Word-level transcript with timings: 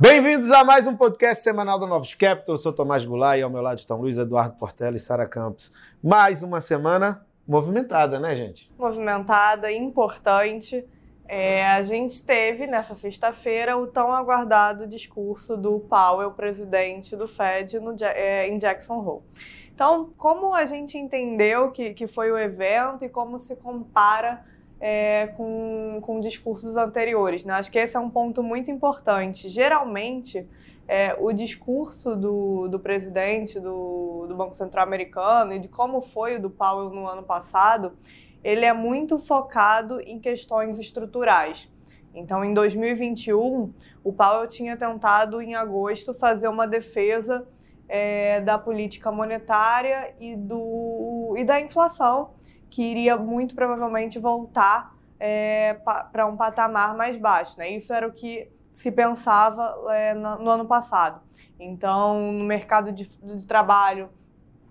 Bem-vindos 0.00 0.50
a 0.50 0.64
mais 0.64 0.86
um 0.86 0.96
podcast 0.96 1.42
semanal 1.42 1.78
da 1.78 1.86
Novos 1.86 2.14
Capital. 2.14 2.54
Eu 2.54 2.58
sou 2.58 2.72
Tomás 2.72 3.04
Goulart 3.04 3.38
e 3.38 3.42
ao 3.42 3.50
meu 3.50 3.60
lado 3.60 3.80
estão 3.80 4.00
Luiz 4.00 4.16
Eduardo 4.16 4.56
Portela 4.56 4.96
e 4.96 4.98
Sara 4.98 5.26
Campos. 5.26 5.70
Mais 6.02 6.42
uma 6.42 6.58
semana 6.62 7.22
movimentada, 7.46 8.18
né, 8.18 8.34
gente? 8.34 8.72
Movimentada, 8.78 9.70
importante. 9.70 10.82
É, 11.28 11.66
a 11.66 11.82
gente 11.82 12.22
teve 12.22 12.66
nessa 12.66 12.94
sexta-feira 12.94 13.76
o 13.76 13.86
tão 13.86 14.10
aguardado 14.10 14.86
discurso 14.86 15.54
do 15.54 15.80
Powell, 15.80 16.30
presidente 16.30 17.14
do 17.14 17.28
Fed, 17.28 17.78
no, 17.78 17.94
é, 18.02 18.48
em 18.48 18.56
Jackson 18.56 19.06
Hole. 19.06 19.22
Então, 19.74 20.14
como 20.16 20.54
a 20.54 20.64
gente 20.64 20.96
entendeu 20.96 21.72
que, 21.72 21.92
que 21.92 22.06
foi 22.06 22.32
o 22.32 22.38
evento 22.38 23.04
e 23.04 23.08
como 23.10 23.38
se 23.38 23.54
compara 23.54 24.46
é, 24.80 25.28
com, 25.36 26.00
com 26.02 26.18
discursos 26.20 26.76
anteriores? 26.76 27.44
Né? 27.44 27.52
Acho 27.54 27.70
que 27.70 27.78
esse 27.78 27.96
é 27.96 28.00
um 28.00 28.10
ponto 28.10 28.42
muito 28.42 28.70
importante. 28.70 29.48
Geralmente, 29.48 30.48
é, 30.88 31.14
o 31.20 31.32
discurso 31.32 32.16
do, 32.16 32.68
do 32.68 32.80
presidente 32.80 33.60
do, 33.60 34.26
do 34.26 34.34
Banco 34.34 34.54
Central 34.54 34.84
americano 34.84 35.52
e 35.52 35.58
de 35.58 35.68
como 35.68 36.00
foi 36.00 36.36
o 36.36 36.40
do 36.40 36.50
Powell 36.50 36.90
no 36.90 37.06
ano 37.06 37.22
passado 37.22 37.92
ele 38.42 38.64
é 38.64 38.72
muito 38.72 39.18
focado 39.18 40.00
em 40.00 40.18
questões 40.18 40.78
estruturais. 40.78 41.68
Então, 42.14 42.44
em 42.44 42.52
2021, 42.52 43.72
o 44.02 44.12
Powell 44.12 44.46
tinha 44.48 44.76
tentado, 44.76 45.40
em 45.40 45.54
agosto, 45.54 46.12
fazer 46.12 46.48
uma 46.48 46.66
defesa 46.66 47.46
é, 47.88 48.40
da 48.40 48.58
política 48.58 49.12
monetária 49.12 50.14
e, 50.18 50.34
do, 50.34 51.34
e 51.36 51.44
da 51.44 51.60
inflação, 51.60 52.30
que 52.70 52.82
iria 52.82 53.16
muito 53.16 53.54
provavelmente 53.54 54.18
voltar 54.18 54.94
é, 55.18 55.74
para 56.12 56.26
um 56.26 56.36
patamar 56.36 56.96
mais 56.96 57.16
baixo. 57.16 57.58
Né? 57.58 57.70
Isso 57.70 57.92
era 57.92 58.06
o 58.06 58.12
que 58.12 58.50
se 58.72 58.90
pensava 58.90 59.76
é, 59.90 60.14
no, 60.14 60.38
no, 60.38 60.50
ano 60.50 60.64
passado. 60.64 61.20
Então, 61.58 62.32
no 62.32 62.44
mercado 62.44 62.90
de, 62.90 63.06
de 63.06 63.46
trabalho, 63.46 64.08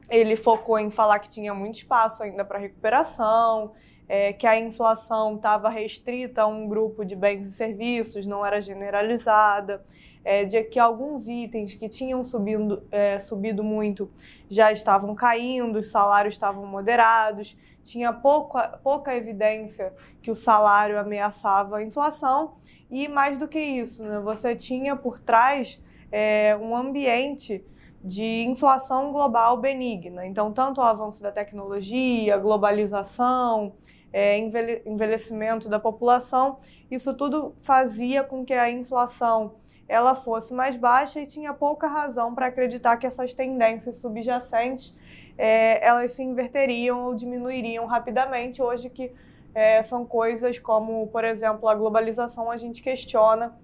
ele 0.10 0.36
focou 0.36 0.80
em 0.80 0.90
falar 0.90 1.20
que 1.20 1.30
tinha 1.30 1.54
muito 1.54 1.76
espaço 1.76 2.24
ainda 2.24 2.44
para 2.44 2.58
recuperação, 2.58 3.74
é, 4.08 4.34
que 4.34 4.48
a 4.48 4.60
inflação 4.60 5.36
estava 5.36 5.70
restrita 5.70 6.42
a 6.42 6.48
um 6.48 6.68
grupo 6.68 7.06
de 7.06 7.16
bens 7.16 7.48
e 7.48 7.52
serviços, 7.52 8.26
não 8.26 8.44
era 8.44 8.60
generalizada, 8.60 9.86
é, 10.26 10.44
de 10.44 10.64
que 10.64 10.80
alguns 10.80 11.28
itens 11.28 11.76
que 11.76 11.88
tinham 11.88 12.24
subindo, 12.24 12.84
é, 12.92 13.20
subido 13.20 13.64
muito 13.64 14.12
já 14.50 14.72
estavam 14.72 15.14
caindo, 15.14 15.78
os 15.78 15.92
salários 15.92 16.34
estavam 16.34 16.66
moderados, 16.66 17.56
tinha 17.84 18.12
pouca, 18.14 18.80
pouca 18.84 19.16
evidência 19.16 19.94
que 20.22 20.32
o 20.32 20.36
salário 20.36 21.00
ameaçava 21.00 21.78
a 21.78 21.84
inflação, 21.84 22.56
e 22.90 23.08
mais 23.08 23.38
do 23.38 23.48
que 23.48 23.60
isso, 23.60 24.04
né, 24.04 24.20
você 24.20 24.56
tinha 24.56 24.96
por 24.96 25.20
trás 25.20 25.80
é, 26.12 26.58
um 26.60 26.76
ambiente 26.76 27.64
de 28.04 28.46
inflação 28.48 29.12
global 29.12 29.58
benigna. 29.58 30.26
Então, 30.26 30.52
tanto 30.52 30.80
o 30.80 30.84
avanço 30.84 31.22
da 31.22 31.32
tecnologia, 31.32 32.38
globalização, 32.38 33.74
é, 34.12 34.38
envelhecimento 34.38 35.70
da 35.70 35.80
população, 35.80 36.60
isso 36.90 37.14
tudo 37.14 37.54
fazia 37.60 38.24
com 38.24 38.44
que 38.44 38.54
a 38.54 38.70
inflação 38.72 39.56
ela 39.88 40.14
fosse 40.14 40.54
mais 40.54 40.78
baixa 40.78 41.20
e 41.20 41.26
tinha 41.26 41.54
pouca 41.54 41.88
razão 41.88 42.34
para 42.34 42.48
acreditar 42.48 42.98
que 42.98 43.08
essas 43.08 43.34
tendências 43.34 43.98
subjacentes 43.98 44.96
é, 45.40 45.88
elas 45.88 46.12
se 46.12 46.22
inverteriam 46.22 47.06
ou 47.06 47.16
diminuiriam 47.16 47.86
rapidamente. 47.86 48.62
Hoje 48.62 48.90
que 48.90 49.14
é, 49.56 49.82
são 49.82 50.06
coisas 50.06 50.60
como, 50.60 51.08
por 51.08 51.24
exemplo, 51.24 51.70
a 51.70 51.74
globalização, 51.74 52.52
a 52.52 52.58
gente 52.58 52.82
questiona 52.82 53.58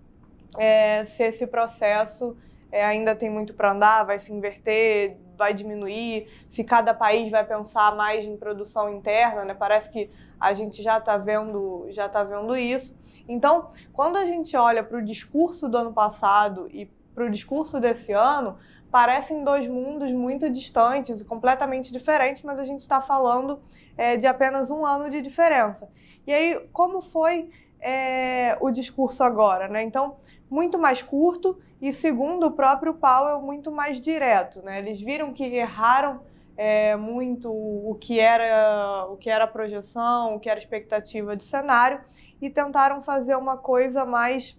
é, 0.57 1.03
se 1.03 1.23
esse 1.23 1.45
processo 1.45 2.37
é, 2.71 2.83
ainda 2.85 3.13
tem 3.13 3.29
muito 3.29 3.53
para 3.53 3.73
andar, 3.73 4.05
vai 4.05 4.17
se 4.19 4.31
inverter, 4.31 5.17
vai 5.37 5.53
diminuir, 5.53 6.27
se 6.47 6.63
cada 6.63 6.93
país 6.93 7.29
vai 7.29 7.45
pensar 7.45 7.93
mais 7.93 8.23
em 8.23 8.37
produção 8.37 8.89
interna, 8.89 9.43
né? 9.43 9.53
Parece 9.53 9.89
que 9.89 10.09
a 10.39 10.53
gente 10.53 10.81
já 10.81 10.97
está 10.97 11.17
vendo, 11.17 11.87
já 11.89 12.07
tá 12.07 12.23
vendo 12.23 12.55
isso. 12.55 12.95
Então, 13.27 13.69
quando 13.91 14.15
a 14.15 14.25
gente 14.25 14.55
olha 14.55 14.81
para 14.81 14.97
o 14.97 15.01
discurso 15.01 15.67
do 15.67 15.77
ano 15.77 15.91
passado 15.91 16.69
e 16.71 16.85
para 17.13 17.25
o 17.25 17.29
discurso 17.29 17.81
desse 17.81 18.13
ano, 18.13 18.57
parecem 18.95 19.43
dois 19.43 19.67
mundos 19.67 20.13
muito 20.13 20.49
distantes 20.49 21.19
e 21.19 21.25
completamente 21.25 21.91
diferentes, 21.91 22.43
mas 22.43 22.57
a 22.57 22.63
gente 22.63 22.79
está 22.79 23.01
falando 23.01 23.59
é, 23.97 24.15
de 24.15 24.25
apenas 24.25 24.71
um 24.71 24.85
ano 24.85 25.09
de 25.09 25.21
diferença. 25.21 25.89
E 26.25 26.31
aí, 26.31 26.65
como 26.71 27.01
foi 27.01 27.49
é, 27.81 28.57
o 28.61 28.71
discurso 28.71 29.21
agora, 29.21 29.67
né? 29.67 29.83
Então, 29.83 30.15
muito 30.49 30.79
mais 30.79 31.01
curto 31.01 31.59
e, 31.81 31.91
segundo 31.91 32.45
o 32.45 32.51
próprio 32.51 32.93
Powell, 32.93 33.41
muito 33.41 33.69
mais 33.69 33.99
direto, 33.99 34.61
né? 34.61 34.79
Eles 34.79 35.01
viram 35.01 35.33
que 35.33 35.43
erraram 35.43 36.21
é, 36.55 36.95
muito 36.95 37.51
o 37.51 37.97
que 37.99 38.17
era 38.17 39.07
o 39.11 39.17
que 39.17 39.29
era 39.29 39.45
projeção, 39.45 40.35
o 40.35 40.39
que 40.39 40.47
era 40.49 40.57
a 40.57 40.63
expectativa 40.63 41.35
de 41.35 41.43
cenário 41.43 41.99
e 42.41 42.49
tentaram 42.49 43.03
fazer 43.03 43.35
uma 43.35 43.57
coisa 43.57 44.05
mais 44.05 44.57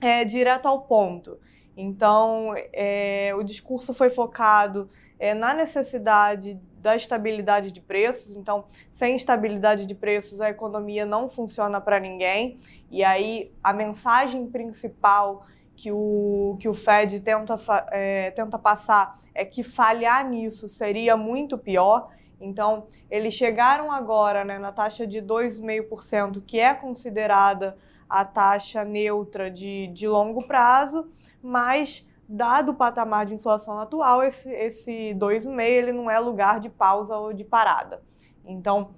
é, 0.00 0.24
direto 0.24 0.66
ao 0.66 0.80
ponto. 0.80 1.38
Então, 1.80 2.54
é, 2.72 3.32
o 3.34 3.42
discurso 3.42 3.94
foi 3.94 4.10
focado 4.10 4.90
é, 5.18 5.32
na 5.32 5.54
necessidade 5.54 6.60
da 6.76 6.94
estabilidade 6.94 7.70
de 7.70 7.80
preços. 7.80 8.32
Então, 8.32 8.64
sem 8.92 9.16
estabilidade 9.16 9.86
de 9.86 9.94
preços, 9.94 10.40
a 10.40 10.50
economia 10.50 11.06
não 11.06 11.28
funciona 11.28 11.80
para 11.80 11.98
ninguém. 11.98 12.58
E 12.90 13.02
aí, 13.02 13.50
a 13.62 13.72
mensagem 13.72 14.46
principal 14.46 15.46
que 15.74 15.90
o, 15.90 16.56
que 16.60 16.68
o 16.68 16.74
Fed 16.74 17.20
tenta, 17.20 17.58
é, 17.90 18.30
tenta 18.32 18.58
passar 18.58 19.18
é 19.34 19.44
que 19.44 19.62
falhar 19.62 20.28
nisso 20.28 20.68
seria 20.68 21.16
muito 21.16 21.56
pior. 21.56 22.10
Então, 22.38 22.88
eles 23.10 23.32
chegaram 23.32 23.90
agora 23.90 24.44
né, 24.44 24.58
na 24.58 24.72
taxa 24.72 25.06
de 25.06 25.22
2,5%, 25.22 26.42
que 26.46 26.58
é 26.60 26.74
considerada 26.74 27.76
a 28.08 28.24
taxa 28.24 28.84
neutra 28.84 29.50
de, 29.50 29.86
de 29.86 30.08
longo 30.08 30.42
prazo, 30.42 31.08
mas 31.42 32.06
dado 32.28 32.72
o 32.72 32.74
patamar 32.74 33.26
de 33.26 33.34
inflação 33.34 33.78
atual, 33.78 34.22
esse, 34.22 34.48
esse 34.50 35.14
2,5 35.18 35.60
ele 35.60 35.92
não 35.92 36.10
é 36.10 36.18
lugar 36.18 36.60
de 36.60 36.68
pausa 36.68 37.16
ou 37.16 37.32
de 37.32 37.44
parada. 37.44 38.02
Então, 38.44 38.90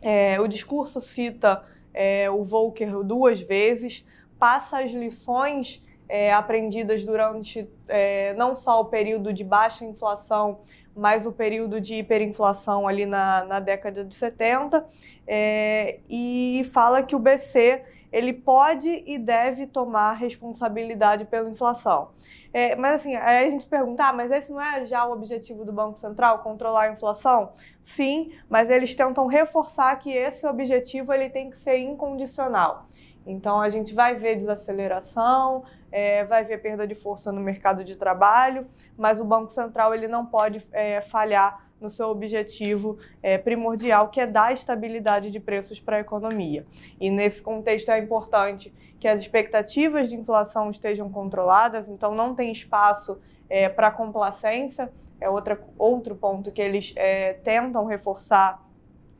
é, 0.00 0.40
o 0.40 0.48
discurso 0.48 1.00
cita 1.00 1.62
é, 1.92 2.30
o 2.30 2.42
Volcker 2.42 3.02
duas 3.02 3.40
vezes, 3.40 4.04
passa 4.38 4.80
as 4.80 4.90
lições 4.90 5.82
é, 6.08 6.32
aprendidas 6.32 7.04
durante 7.04 7.68
é, 7.88 8.34
não 8.34 8.54
só 8.54 8.80
o 8.80 8.86
período 8.86 9.32
de 9.32 9.44
baixa 9.44 9.84
inflação, 9.84 10.60
mas 10.94 11.26
o 11.26 11.32
período 11.32 11.80
de 11.80 11.94
hiperinflação 11.94 12.86
ali 12.86 13.06
na, 13.06 13.44
na 13.44 13.60
década 13.60 14.04
de 14.04 14.14
70, 14.14 14.84
é, 15.26 16.00
e 16.08 16.68
fala 16.72 17.02
que 17.02 17.16
o 17.16 17.18
BC 17.18 17.82
ele 18.12 18.32
pode 18.32 19.02
e 19.06 19.18
deve 19.18 19.66
tomar 19.66 20.12
responsabilidade 20.12 21.24
pela 21.24 21.48
inflação. 21.48 22.10
É, 22.52 22.76
mas 22.76 22.96
assim, 22.96 23.16
aí 23.16 23.46
a 23.46 23.50
gente 23.50 23.62
se 23.62 23.68
pergunta, 23.68 24.04
ah, 24.04 24.12
mas 24.12 24.30
esse 24.30 24.52
não 24.52 24.60
é 24.60 24.84
já 24.84 25.06
o 25.06 25.12
objetivo 25.12 25.64
do 25.64 25.72
Banco 25.72 25.98
Central, 25.98 26.40
controlar 26.40 26.82
a 26.82 26.92
inflação? 26.92 27.52
Sim, 27.82 28.32
mas 28.48 28.68
eles 28.68 28.94
tentam 28.94 29.26
reforçar 29.26 29.96
que 29.96 30.10
esse 30.10 30.46
objetivo 30.46 31.12
ele 31.14 31.30
tem 31.30 31.48
que 31.48 31.56
ser 31.56 31.78
incondicional. 31.78 32.86
Então 33.26 33.60
a 33.60 33.70
gente 33.70 33.94
vai 33.94 34.14
ver 34.14 34.36
desaceleração, 34.36 35.64
é, 35.90 36.24
vai 36.24 36.44
ver 36.44 36.58
perda 36.58 36.86
de 36.86 36.94
força 36.94 37.32
no 37.32 37.40
mercado 37.40 37.84
de 37.84 37.96
trabalho, 37.96 38.66
mas 38.96 39.20
o 39.20 39.24
Banco 39.24 39.50
Central 39.52 39.94
ele 39.94 40.08
não 40.08 40.26
pode 40.26 40.66
é, 40.72 41.00
falhar 41.00 41.71
no 41.82 41.90
seu 41.90 42.08
objetivo 42.08 42.98
é, 43.22 43.36
primordial, 43.36 44.08
que 44.08 44.20
é 44.20 44.26
dar 44.26 44.52
estabilidade 44.52 45.30
de 45.30 45.40
preços 45.40 45.80
para 45.80 45.96
a 45.96 46.00
economia. 46.00 46.64
E 47.00 47.10
nesse 47.10 47.42
contexto 47.42 47.90
é 47.90 47.98
importante 47.98 48.72
que 48.98 49.08
as 49.08 49.20
expectativas 49.20 50.08
de 50.08 50.16
inflação 50.16 50.70
estejam 50.70 51.10
controladas, 51.10 51.88
então 51.88 52.14
não 52.14 52.34
tem 52.34 52.52
espaço 52.52 53.18
é, 53.50 53.68
para 53.68 53.90
complacência, 53.90 54.92
é 55.20 55.28
outra, 55.28 55.60
outro 55.76 56.14
ponto 56.14 56.50
que 56.52 56.62
eles 56.62 56.92
é, 56.96 57.34
tentam 57.34 57.84
reforçar 57.84 58.64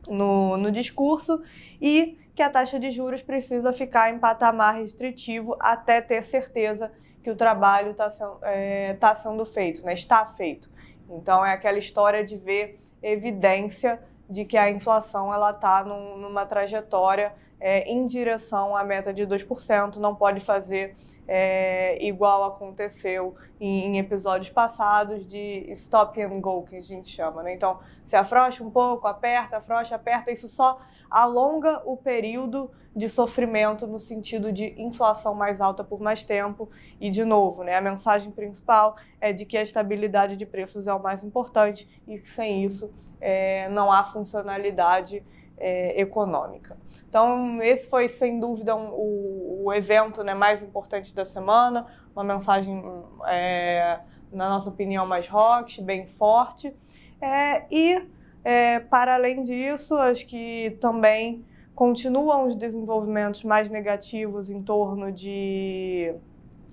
no, 0.09 0.57
no 0.57 0.71
discurso, 0.71 1.43
e 1.81 2.19
que 2.35 2.43
a 2.43 2.49
taxa 2.49 2.79
de 2.79 2.91
juros 2.91 3.23
precisa 3.23 3.73
ficar 3.73 4.13
em 4.13 4.19
patamar 4.19 4.77
restritivo 4.77 5.57
até 5.61 6.01
ter 6.01 6.23
certeza 6.23 6.91
que 7.23 7.31
o 7.31 7.37
trabalho 7.37 7.93
está 7.93 8.09
é, 8.43 8.95
tá 8.95 9.15
sendo 9.15 9.45
feito, 9.45 9.85
né? 9.85 9.93
está 9.93 10.25
feito. 10.27 10.71
Então 11.13 11.45
é 11.45 11.53
aquela 11.53 11.79
história 11.79 12.25
de 12.25 12.37
ver 12.37 12.81
evidência 13.03 14.01
de 14.29 14.45
que 14.45 14.57
a 14.57 14.71
inflação 14.71 15.33
ela 15.33 15.51
está 15.51 15.85
num, 15.85 16.17
numa 16.17 16.47
trajetória 16.47 17.35
é, 17.61 17.89
em 17.89 18.07
direção 18.07 18.75
à 18.75 18.83
meta 18.83 19.13
de 19.15 19.25
2%, 19.25 19.97
não 19.97 20.17
pode 20.17 20.41
fazer 20.41 20.97
é, 21.29 21.97
igual 22.05 22.43
aconteceu 22.43 23.37
em, 23.61 23.87
em, 23.87 23.99
episódios 23.99 24.51
passados 24.51 25.25
de 25.25 25.65
stop 25.71 26.21
and 26.21 26.41
go, 26.41 26.65
que 26.65 26.77
a 26.77 26.81
gente 26.81 27.09
chama. 27.09 27.43
Né? 27.45 27.55
Então, 27.55 27.79
se 28.05 28.17
afrouxa 28.17 28.65
um 28.65 28.71
pouco, 28.71 29.07
aperta, 29.07 29.59
afrouxa, 29.59 29.95
aperta, 29.95 30.33
isso 30.33 30.49
só 30.49 30.81
alonga 31.13 31.83
o 31.85 31.97
período 31.97 32.71
de 32.95 33.09
sofrimento 33.09 33.87
no 33.87 33.99
sentido 33.99 34.53
de 34.53 34.75
inflação 34.81 35.35
mais 35.35 35.61
alta 35.61 35.83
por 35.83 36.01
mais 36.01 36.25
tempo. 36.25 36.69
E, 37.01 37.11
de 37.11 37.25
novo, 37.25 37.63
né, 37.63 37.77
a 37.77 37.81
mensagem 37.81 38.31
principal 38.31 38.97
é 39.21 39.33
de 39.33 39.45
que 39.45 39.57
a 39.57 39.63
estabilidade 39.63 40.37
de 40.37 40.45
preços 40.45 40.87
é 40.87 40.93
o 40.93 41.03
mais 41.03 41.25
importante 41.25 41.89
e 42.07 42.19
que 42.19 42.29
sem 42.29 42.65
isso 42.65 42.93
é, 43.21 43.69
não 43.69 43.91
há 43.91 44.05
funcionalidade 44.05 45.25
é, 45.57 46.01
econômica. 46.01 46.77
Então, 47.09 47.63
esse 47.63 47.89
foi, 47.89 48.09
sem 48.09 48.41
dúvida, 48.41 48.75
um, 48.75 48.91
o, 48.93 49.65
o, 49.67 49.73
evento 49.73 50.23
né, 50.25 50.35
mais 50.35 50.63
importante 50.63 51.15
da 51.15 51.25
semana, 51.25 51.87
uma 52.15 52.25
mensagem, 52.25 52.83
é, 53.29 54.01
na 54.33 54.49
nossa 54.49 54.69
opinião, 54.69 55.07
mais 55.07 55.29
rock, 55.29 55.81
bem 55.81 56.07
forte. 56.07 56.75
É, 57.21 57.65
e, 57.71 58.05
é, 58.45 58.81
para 58.81 59.15
além 59.15 59.43
disso, 59.43 59.95
acho 59.97 60.27
que 60.27 60.77
também 60.81 61.45
continuam 61.75 62.49
os 62.49 62.57
desenvolvimentos 62.57 63.45
mais 63.45 63.71
negativos 63.71 64.51
em 64.51 64.63
torno 64.63 65.13
de, 65.13 66.15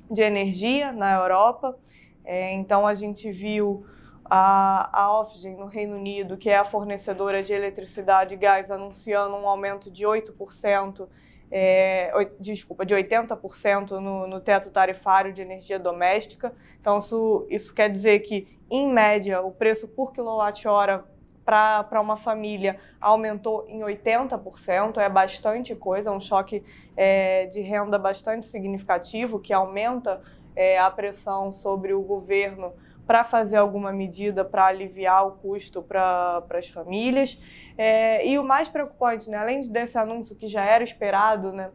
de 0.09 0.21
energia 0.21 0.91
na 0.91 1.13
Europa. 1.13 1.77
É, 2.25 2.53
então, 2.53 2.85
a 2.85 2.95
gente 2.95 3.31
viu 3.31 3.85
a, 4.25 4.89
a 5.01 5.19
Ofgem, 5.19 5.55
no 5.55 5.67
Reino 5.67 5.95
Unido, 5.95 6.37
que 6.37 6.49
é 6.49 6.57
a 6.57 6.63
fornecedora 6.63 7.41
de 7.43 7.53
eletricidade 7.53 8.33
e 8.33 8.37
gás, 8.37 8.69
anunciando 8.71 9.35
um 9.35 9.47
aumento 9.47 9.91
de 9.91 10.05
8%, 10.05 11.07
é, 11.51 12.11
desculpa, 12.39 12.85
de 12.85 12.93
80% 12.93 13.91
no, 13.91 14.27
no 14.27 14.39
teto 14.39 14.69
tarifário 14.69 15.33
de 15.33 15.41
energia 15.41 15.79
doméstica. 15.79 16.53
Então, 16.79 16.99
isso, 16.99 17.47
isso 17.49 17.73
quer 17.73 17.89
dizer 17.89 18.19
que, 18.19 18.47
em 18.69 18.91
média, 18.91 19.41
o 19.41 19.51
preço 19.51 19.87
por 19.87 20.11
quilowatt-hora 20.11 21.05
para 21.49 21.99
uma 21.99 22.15
família 22.15 22.79
aumentou 23.01 23.65
em 23.67 23.79
80%, 23.79 24.97
é 24.97 25.09
bastante 25.09 25.75
coisa, 25.75 26.11
um 26.11 26.19
choque 26.19 26.63
é, 26.95 27.47
de 27.47 27.61
renda 27.61 27.97
bastante 27.97 28.45
significativo, 28.45 29.39
que 29.39 29.51
aumenta 29.51 30.21
é, 30.55 30.77
a 30.77 30.91
pressão 30.91 31.51
sobre 31.51 31.93
o 31.93 32.01
governo 32.01 32.71
para 33.07 33.23
fazer 33.23 33.57
alguma 33.57 33.91
medida 33.91 34.45
para 34.45 34.67
aliviar 34.67 35.25
o 35.25 35.31
custo 35.31 35.81
para 35.81 36.43
as 36.51 36.67
famílias. 36.67 37.41
É, 37.75 38.27
e 38.27 38.37
o 38.37 38.43
mais 38.43 38.69
preocupante, 38.69 39.29
né, 39.31 39.37
além 39.37 39.61
desse 39.61 39.97
anúncio 39.97 40.35
que 40.35 40.47
já 40.47 40.63
era 40.63 40.83
esperado, 40.83 41.51
né, 41.51 41.71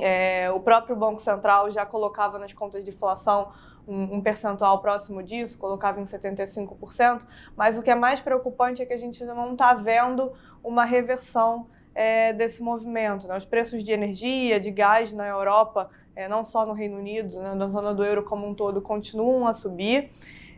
é, 0.00 0.50
o 0.50 0.58
próprio 0.58 0.96
Banco 0.96 1.20
Central 1.20 1.70
já 1.70 1.86
colocava 1.86 2.38
nas 2.38 2.52
contas 2.52 2.82
de 2.82 2.90
inflação 2.90 3.52
um, 3.90 4.20
percentual 4.20 4.80
próximo 4.80 5.22
disso, 5.22 5.58
colocava 5.58 6.00
em 6.00 6.04
75%, 6.04 7.22
mas 7.56 7.76
o 7.76 7.82
que 7.82 7.90
é 7.90 7.94
mais 7.94 8.20
preocupante 8.20 8.80
é 8.80 8.86
que 8.86 8.92
a 8.92 8.98
gente 8.98 9.24
não 9.24 9.52
está 9.52 9.74
vendo 9.74 10.32
uma 10.62 10.84
reversão 10.84 11.66
é, 11.94 12.32
desse 12.32 12.62
movimento. 12.62 13.26
Né? 13.26 13.36
Os 13.36 13.44
preços 13.44 13.82
de 13.82 13.90
energia, 13.90 14.60
de 14.60 14.70
gás 14.70 15.12
na 15.12 15.26
Europa, 15.26 15.90
é, 16.14 16.28
não 16.28 16.44
só 16.44 16.64
no 16.64 16.72
Reino 16.72 16.98
Unido, 16.98 17.40
né, 17.40 17.54
na 17.54 17.68
zona 17.68 17.94
do 17.94 18.04
euro 18.04 18.22
como 18.24 18.46
um 18.46 18.54
todo, 18.54 18.80
continuam 18.80 19.46
a 19.46 19.54
subir. 19.54 20.10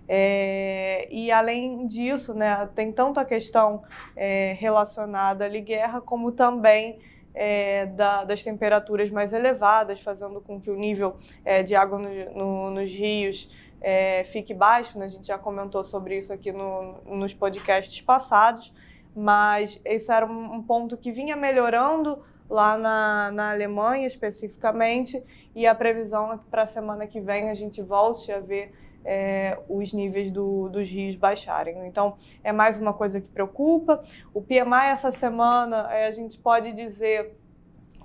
É, 0.08 1.08
e 1.10 1.30
além 1.30 1.86
disso, 1.86 2.34
né, 2.34 2.68
tem 2.74 2.92
tanto 2.92 3.18
a 3.18 3.24
questão 3.24 3.82
é, 4.14 4.54
relacionada 4.58 5.46
à 5.46 5.48
guerra, 5.48 6.00
como 6.00 6.32
também 6.32 6.98
é, 7.34 7.86
da, 7.86 8.24
das 8.24 8.42
temperaturas 8.42 9.10
mais 9.10 9.32
elevadas, 9.32 10.00
fazendo 10.00 10.40
com 10.40 10.60
que 10.60 10.70
o 10.70 10.76
nível 10.76 11.16
é, 11.44 11.62
de 11.62 11.74
água 11.74 11.98
no, 11.98 12.08
no, 12.34 12.70
nos 12.70 12.90
rios 12.90 13.48
é, 13.80 14.24
fique 14.24 14.54
baixo. 14.54 14.98
Né? 14.98 15.06
A 15.06 15.08
gente 15.08 15.26
já 15.26 15.38
comentou 15.38 15.82
sobre 15.84 16.16
isso 16.18 16.32
aqui 16.32 16.52
no, 16.52 16.94
nos 17.04 17.34
podcasts 17.34 18.00
passados, 18.00 18.72
mas 19.14 19.80
esse 19.84 20.10
era 20.12 20.26
um, 20.26 20.54
um 20.54 20.62
ponto 20.62 20.96
que 20.96 21.12
vinha 21.12 21.36
melhorando 21.36 22.22
lá 22.48 22.76
na, 22.76 23.30
na 23.30 23.50
Alemanha 23.50 24.06
especificamente, 24.06 25.22
e 25.54 25.66
a 25.66 25.74
previsão 25.74 26.32
é 26.32 26.38
que 26.38 26.44
para 26.44 26.62
a 26.62 26.66
semana 26.66 27.06
que 27.06 27.20
vem 27.20 27.48
a 27.48 27.54
gente 27.54 27.80
volte 27.80 28.30
a 28.30 28.40
ver 28.40 28.72
é, 29.04 29.58
os 29.68 29.92
níveis 29.92 30.30
do, 30.30 30.68
dos 30.68 30.88
rios 30.88 31.16
baixarem. 31.16 31.86
Então, 31.86 32.16
é 32.42 32.52
mais 32.52 32.78
uma 32.78 32.92
coisa 32.92 33.20
que 33.20 33.28
preocupa. 33.28 34.02
O 34.32 34.40
PMI 34.40 34.86
essa 34.86 35.10
semana, 35.10 35.88
é, 35.92 36.06
a 36.06 36.10
gente 36.10 36.38
pode 36.38 36.72
dizer 36.72 37.36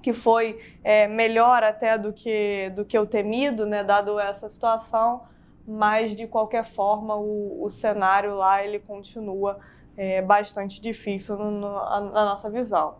que 0.01 0.13
foi 0.13 0.59
é, 0.83 1.07
melhor 1.07 1.63
até 1.63 1.97
do 1.97 2.13
que, 2.13 2.71
do 2.75 2.85
que 2.85 2.97
o 2.97 3.05
temido, 3.05 3.65
né, 3.65 3.83
dado 3.83 4.19
essa 4.19 4.47
situação, 4.47 5.23
mas 5.67 6.15
de 6.15 6.27
qualquer 6.27 6.63
forma 6.63 7.15
o, 7.15 7.63
o 7.63 7.69
cenário 7.69 8.33
lá 8.35 8.63
ele 8.63 8.79
continua 8.79 9.59
é, 9.97 10.21
bastante 10.21 10.79
difícil 10.79 11.35
no, 11.35 11.51
no, 11.51 11.71
na 12.11 12.25
nossa 12.25 12.49
visão. 12.49 12.95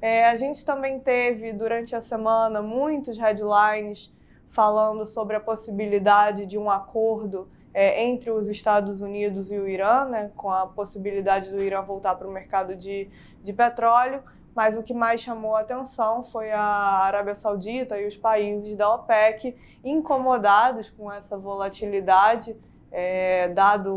É, 0.00 0.26
a 0.26 0.36
gente 0.36 0.64
também 0.64 0.98
teve 0.98 1.52
durante 1.52 1.94
a 1.94 2.00
semana 2.00 2.60
muitos 2.60 3.18
headlines 3.18 4.12
falando 4.52 5.06
sobre 5.06 5.34
a 5.34 5.40
possibilidade 5.40 6.44
de 6.44 6.58
um 6.58 6.70
acordo 6.70 7.48
é, 7.72 8.04
entre 8.04 8.30
os 8.30 8.50
Estados 8.50 9.00
Unidos 9.00 9.50
e 9.50 9.58
o 9.58 9.66
Irã, 9.66 10.04
né, 10.04 10.30
com 10.36 10.50
a 10.50 10.66
possibilidade 10.66 11.50
do 11.50 11.62
Irã 11.62 11.82
voltar 11.82 12.14
para 12.16 12.28
o 12.28 12.30
mercado 12.30 12.76
de, 12.76 13.10
de 13.42 13.52
petróleo. 13.52 14.22
Mas 14.54 14.76
o 14.76 14.82
que 14.82 14.92
mais 14.92 15.22
chamou 15.22 15.56
a 15.56 15.60
atenção 15.60 16.22
foi 16.22 16.52
a 16.52 16.60
Arábia 16.60 17.34
Saudita 17.34 17.98
e 17.98 18.06
os 18.06 18.14
países 18.14 18.76
da 18.76 18.94
OPEC 18.94 19.56
incomodados 19.82 20.90
com 20.90 21.10
essa 21.10 21.38
volatilidade, 21.38 22.54
é, 22.90 23.48
dado 23.48 23.94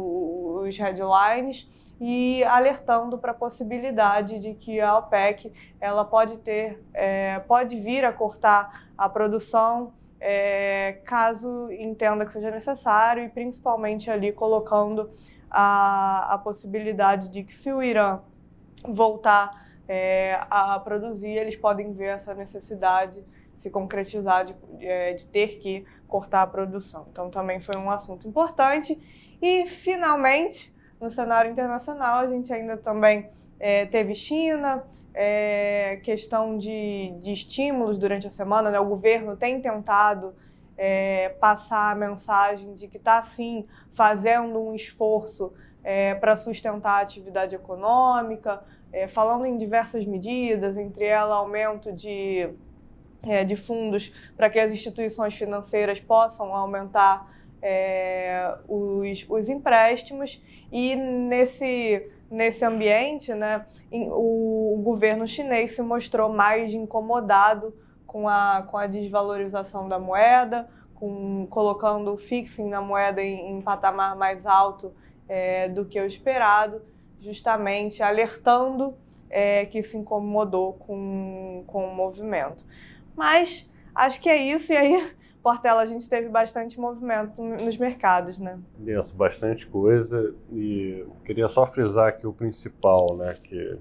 os 0.64 0.78
headlines, 0.78 1.94
e 2.00 2.42
alertando 2.46 3.18
para 3.18 3.32
a 3.32 3.36
possibilidade 3.36 4.40
de 4.40 4.54
que 4.54 4.80
a 4.80 4.98
OPEC 4.98 5.52
ela 5.82 6.06
pode 6.06 6.38
ter, 6.38 6.82
é, 6.94 7.40
pode 7.40 7.78
vir 7.78 8.06
a 8.06 8.14
cortar 8.14 8.88
a 8.98 9.10
produção 9.10 9.92
é, 10.28 11.02
caso 11.06 11.72
entenda 11.72 12.26
que 12.26 12.34
seja 12.34 12.50
necessário 12.50 13.24
e 13.24 13.30
principalmente 13.30 14.10
ali 14.10 14.32
colocando 14.32 15.12
a, 15.52 16.34
a 16.34 16.38
possibilidade 16.40 17.30
de 17.30 17.44
que 17.44 17.56
se 17.56 17.72
o 17.72 17.84
Irã 17.84 18.22
voltar 18.84 19.68
é, 19.88 20.40
a 20.50 20.80
produzir, 20.80 21.30
eles 21.30 21.56
podem 21.56 21.94
ver 21.94 22.08
essa 22.08 22.34
necessidade 22.34 23.24
se 23.56 23.70
concretizar 23.70 24.46
de, 24.46 24.56
de, 24.80 24.88
é, 24.88 25.14
de 25.14 25.28
ter 25.28 25.60
que 25.60 25.86
cortar 26.08 26.42
a 26.42 26.48
produção. 26.48 27.06
Então 27.12 27.30
também 27.30 27.60
foi 27.60 27.78
um 27.78 27.92
assunto 27.92 28.28
importante. 28.28 29.00
E 29.40 29.68
finalmente, 29.68 30.74
no 31.00 31.08
cenário 31.08 31.52
internacional, 31.52 32.18
a 32.18 32.26
gente 32.26 32.52
ainda 32.52 32.76
também 32.78 33.30
é, 33.68 33.84
teve 33.88 34.14
China, 34.14 34.84
é, 35.12 36.00
questão 36.04 36.56
de, 36.56 37.16
de 37.20 37.34
estímulos 37.34 37.98
durante 37.98 38.28
a 38.28 38.30
semana, 38.30 38.70
né? 38.70 38.80
o 38.80 38.86
governo 38.86 39.36
tem 39.36 39.60
tentado 39.60 40.36
é, 40.78 41.30
passar 41.40 41.90
a 41.90 41.96
mensagem 41.96 42.76
de 42.76 42.88
que 42.88 42.98
está, 42.98 43.20
sim, 43.24 43.66
fazendo 43.92 44.60
um 44.60 44.76
esforço 44.76 45.52
é, 45.84 46.14
para 46.14 46.36
sustentar 46.36 47.00
a 47.00 47.02
atividade 47.02 47.56
econômica, 47.56 48.64
é, 48.94 49.08
falando 49.08 49.48
em 49.48 49.58
diversas 49.58 50.06
medidas, 50.06 50.78
entre 50.78 51.06
elas 51.06 51.36
aumento 51.36 51.92
de, 51.92 52.48
é, 53.24 53.44
de 53.44 53.56
fundos 53.56 54.14
para 54.38 54.48
que 54.48 54.60
as 54.60 54.72
instituições 54.72 55.34
financeiras 55.34 56.00
possam 56.00 56.54
aumentar 56.54 57.34
os, 58.68 59.26
os 59.28 59.50
empréstimos, 59.50 60.40
e 60.72 60.96
nesse 60.96 62.12
nesse 62.36 62.66
ambiente, 62.66 63.34
né, 63.34 63.66
o, 63.92 64.82
governo 64.84 65.28
chinês 65.28 65.72
se 65.72 65.82
mostrou 65.82 66.30
mais 66.30 66.74
incomodado 66.74 67.74
com 68.06 68.28
a, 68.28 68.64
com 68.68 68.78
a 68.78 68.86
desvalorização 68.86 69.88
da 69.88 69.98
moeda, 69.98 70.70
com, 70.94 71.48
colocando 71.50 72.14
o 72.14 72.18
fixing 72.18 72.70
na 72.70 72.82
moeda 72.82 73.24
em, 73.24 73.52
em 73.52 73.62
patamar 73.62 74.16
mais 74.16 74.46
alto 74.46 74.94
é, 75.28 75.70
do 75.70 75.86
que 75.86 76.00
o 76.00 76.06
esperado, 76.06 76.82
justamente 77.18 78.04
alertando 78.04 78.96
é, 79.30 79.66
que 79.66 79.82
se 79.82 79.98
incomodou 79.98 80.74
com, 80.74 81.64
com 81.66 81.88
o 81.88 81.96
movimento. 81.96 82.66
Mas 83.16 83.70
acho 83.94 84.20
que 84.20 84.30
é 84.30 84.38
isso, 84.38 84.74
e 84.74 84.78
aí 84.78 85.12
Portela, 85.46 85.84
a 85.84 85.86
gente 85.86 86.10
teve 86.10 86.28
bastante 86.28 86.80
movimento 86.80 87.40
nos 87.40 87.78
mercados, 87.78 88.40
né? 88.40 88.58
Isso, 88.84 89.16
bastante 89.16 89.68
coisa. 89.68 90.34
E 90.52 91.06
queria 91.24 91.48
só 91.48 91.68
frisar 91.68 92.08
aqui 92.08 92.26
o 92.26 92.34
principal, 92.34 93.16
né? 93.16 93.36
Que 93.44 93.78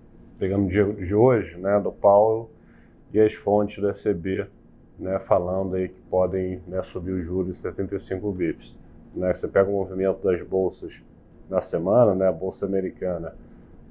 dia 0.69 0.85
de 0.93 1.15
hoje, 1.15 1.57
né? 1.57 1.81
Do 1.81 1.91
Paulo 1.91 2.51
e 3.15 3.19
as 3.19 3.33
fontes 3.33 3.83
da 3.83 3.93
ECB, 3.93 4.47
né? 4.99 5.19
Falando 5.19 5.77
aí 5.77 5.89
que 5.89 6.03
podem 6.03 6.61
né, 6.67 6.83
subir 6.83 7.13
os 7.13 7.25
juros 7.25 7.49
em 7.49 7.55
75 7.55 8.31
bips. 8.31 8.77
Né? 9.15 9.33
Você 9.33 9.49
pega 9.49 9.71
o 9.71 9.73
movimento 9.73 10.23
das 10.23 10.43
bolsas 10.43 11.03
na 11.49 11.63
semana, 11.63 12.15
né? 12.15 12.29
A 12.29 12.33
bolsa 12.33 12.67
americana, 12.67 13.35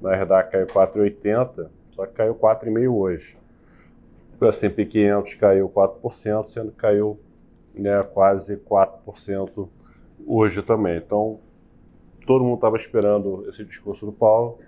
na 0.00 0.10
verdade, 0.10 0.48
caiu 0.48 0.68
4,80, 0.68 1.66
só 1.90 2.06
que 2.06 2.12
caiu 2.12 2.36
4,5 2.36 2.88
hoje. 2.88 3.36
O 4.40 4.46
S&P 4.46 4.86
500 4.86 5.34
caiu 5.34 5.68
4%, 5.68 6.46
sendo 6.46 6.70
que 6.70 6.76
caiu 6.76 7.18
né, 7.74 8.02
quase 8.02 8.56
4% 8.56 9.68
hoje 10.26 10.62
também. 10.62 10.96
Então, 10.96 11.40
todo 12.26 12.44
mundo 12.44 12.56
estava 12.56 12.76
esperando 12.76 13.46
esse 13.48 13.64
discurso 13.64 14.06
do 14.06 14.12
Paulo 14.12 14.58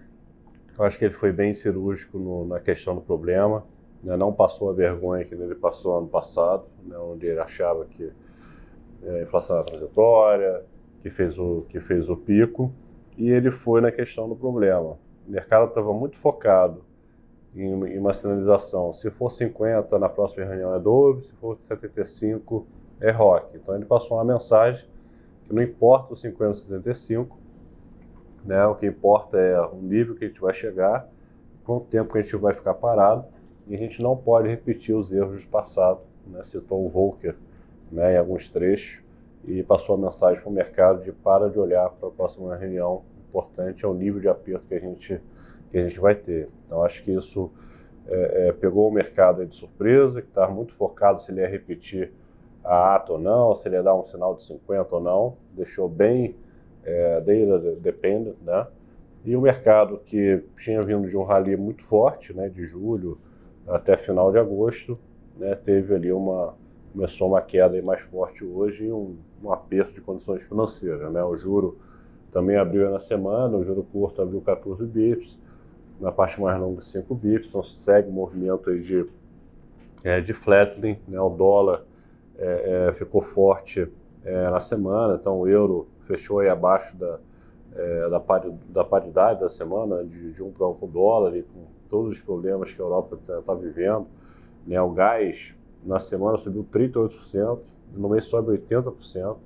Eu 0.79 0.85
acho 0.85 0.99
que 0.99 1.05
ele 1.05 1.15
foi 1.15 1.33
bem 1.33 1.55
cirúrgico 1.55 2.19
no, 2.19 2.45
na 2.47 2.61
questão 2.61 2.95
do 2.95 3.01
problema, 3.01 3.65
né? 4.03 4.17
não 4.17 4.33
passou 4.33 4.71
a 4.71 4.73
vergonha 4.73 5.25
que 5.25 5.35
ele 5.35 5.55
passou 5.55 5.99
ano 5.99 6.09
passado, 6.09 6.65
né? 6.85 6.97
onde 6.99 7.27
ele 7.27 7.41
achava 7.41 7.87
que 7.87 8.13
é, 9.03 9.21
a 9.21 9.23
inflação 9.23 9.57
era 9.57 9.65
transitória, 9.65 10.63
que 11.03 11.11
fez, 11.11 11.39
o, 11.39 11.59
que 11.69 11.81
fez 11.81 12.09
o 12.09 12.17
pico, 12.17 12.73
e 13.17 13.31
ele 13.31 13.51
foi 13.51 13.81
na 13.81 13.91
questão 13.91 14.29
do 14.29 14.37
problema. 14.37 14.99
O 15.27 15.31
mercado 15.31 15.69
estava 15.69 15.93
muito 15.93 16.17
focado 16.17 16.85
em, 17.55 17.99
uma 17.99 18.13
sinalização. 18.13 18.93
Se 18.93 19.11
for 19.11 19.31
50, 19.31 19.99
na 19.99 20.09
próxima 20.09 20.45
reunião 20.45 20.75
é 20.75 20.79
Dove, 20.79 21.25
se 21.25 21.33
for 21.35 21.59
75, 21.59 22.67
é 23.01 23.11
Rock. 23.11 23.57
Então 23.57 23.75
ele 23.75 23.85
passou 23.85 24.17
uma 24.17 24.25
mensagem 24.25 24.89
que 25.45 25.55
não 25.55 25.63
importa 25.63 26.15
os 26.15 26.21
50 26.21 26.49
ou 26.49 26.55
75, 26.55 27.39
né? 28.45 28.65
o 28.67 28.75
que 28.75 28.87
importa 28.87 29.39
é 29.39 29.61
o 29.61 29.77
nível 29.77 30.15
que 30.15 30.25
a 30.25 30.29
gente 30.29 30.41
vai 30.41 30.53
chegar, 30.53 31.09
quanto 31.65 31.87
tempo 31.87 32.13
que 32.13 32.19
a 32.19 32.23
gente 32.23 32.37
vai 32.37 32.53
ficar 32.53 32.75
parado, 32.75 33.25
e 33.67 33.75
a 33.75 33.79
gente 33.79 34.03
não 34.03 34.17
pode 34.17 34.49
repetir 34.49 34.95
os 34.95 35.13
erros 35.13 35.45
do 35.45 35.51
passado. 35.51 36.01
Né? 36.27 36.43
Citou 36.43 36.85
o 36.85 36.89
Volcker 36.89 37.37
né, 37.91 38.15
em 38.15 38.17
alguns 38.17 38.49
trechos 38.49 39.05
e 39.45 39.63
passou 39.63 39.95
a 39.95 39.99
mensagem 39.99 40.41
para 40.41 40.51
o 40.51 40.53
mercado 40.53 41.03
de 41.03 41.13
para 41.13 41.49
de 41.49 41.59
olhar 41.59 41.89
para 41.91 42.09
a 42.09 42.13
próxima 42.13 42.57
reunião 42.57 43.03
importante 43.29 43.85
é 43.85 43.89
o 43.89 43.95
nível 43.95 44.21
de 44.21 44.29
aperto 44.29 44.67
que 44.67 44.75
a 44.75 44.81
gente 44.81 45.21
que 45.71 45.79
a 45.79 45.83
gente 45.83 45.99
vai 45.99 46.15
ter. 46.15 46.49
Então 46.65 46.83
acho 46.83 47.03
que 47.03 47.13
isso 47.13 47.51
é, 48.07 48.49
é, 48.49 48.53
pegou 48.53 48.89
o 48.89 48.93
mercado 48.93 49.45
de 49.45 49.55
surpresa, 49.55 50.23
que 50.23 50.29
estava 50.29 50.53
muito 50.53 50.73
focado 50.73 51.21
se 51.21 51.33
ele 51.33 51.41
ia 51.41 51.49
repetir 51.49 52.13
a 52.67 52.97
ata 52.97 53.13
ou 53.13 53.19
não, 53.19 53.55
se 53.55 53.69
ele 53.69 53.77
ia 53.77 53.83
dar 53.83 53.95
um 53.95 54.03
sinal 54.03 54.35
de 54.35 54.43
50 54.43 54.97
ou 54.97 55.01
não, 55.01 55.37
deixou 55.53 55.89
bem 55.89 56.35
é, 56.85 57.21
data 57.21 57.77
dependent, 57.81 58.37
né? 58.43 58.67
E 59.25 59.37
o 59.37 59.41
mercado 59.41 60.01
que 60.05 60.45
tinha 60.57 60.81
vindo 60.83 61.09
de 61.09 61.17
um 61.17 61.25
rally 61.25 61.57
muito 61.57 61.83
forte, 61.83 62.33
né, 62.33 62.49
de 62.49 62.65
julho 62.65 63.19
até 63.67 63.97
final 63.97 64.31
de 64.31 64.39
agosto, 64.39 64.97
né, 65.37 65.55
teve 65.57 65.95
ali 65.95 66.13
uma 66.13 66.55
começou 66.93 67.29
uma 67.29 67.43
queda 67.43 67.81
mais 67.83 68.01
forte 68.01 68.43
hoje 68.43 68.87
e 68.87 68.93
um, 68.93 69.17
um 69.43 69.53
aperto 69.53 69.93
de 69.93 70.01
condições 70.01 70.43
financeiras, 70.45 71.13
né? 71.13 71.23
O 71.23 71.37
juro 71.37 71.79
também 72.31 72.57
abriu 72.57 72.91
na 72.91 72.99
semana, 72.99 73.55
o 73.57 73.63
juro 73.63 73.83
curto 73.93 74.23
abriu 74.23 74.41
14 74.41 74.83
bips, 74.87 75.39
na 76.01 76.11
parte 76.11 76.41
mais 76.41 76.59
longa 76.59 76.81
5 76.81 77.15
bips, 77.15 77.49
então 77.49 77.63
segue 77.63 78.09
o 78.09 78.13
movimento 78.13 78.71
aí 78.71 78.81
de, 78.81 79.07
é, 80.03 80.21
de 80.23 80.33
flattening, 80.33 80.97
né? 81.07 81.21
o 81.21 81.29
dólar 81.29 81.85
é, 82.39 82.89
é, 82.89 82.93
ficou 82.93 83.23
forte 83.23 83.91
é, 84.25 84.51
na 84.51 84.61
semana, 84.61 85.17
então 85.21 85.41
o 85.41 85.49
euro 85.49 85.89
fechou 86.01 86.41
aí 86.41 86.49
abaixo 86.49 86.97
da, 86.97 87.19
é, 87.75 88.09
da, 88.09 88.23
da, 88.69 88.85
paridade 88.85 89.41
da 89.41 89.49
semana, 89.49 90.05
de, 90.05 90.33
de 90.33 90.43
1 90.43 90.53
para 90.53 90.67
1 90.67 90.75
com 90.75 90.87
o 90.87 90.89
dólar, 90.89 91.37
e 91.37 91.43
com 91.43 91.65
todos 91.89 92.13
os 92.13 92.21
problemas 92.21 92.73
que 92.73 92.81
a 92.81 92.85
Europa 92.85 93.17
está 93.21 93.41
tá 93.43 93.55
vivendo. 93.55 94.07
Né? 94.67 94.81
O 94.81 94.91
gás 94.91 95.55
na 95.85 95.99
semana 95.99 96.37
subiu 96.37 96.65
38%, 96.65 97.59
no 97.95 98.09
mês 98.09 98.25
sobe 98.25 98.53
80%. 98.59 99.37